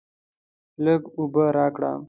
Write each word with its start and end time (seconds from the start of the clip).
لږ 0.83 1.01
اوبه 1.17 1.43
راکړه. 1.57 1.91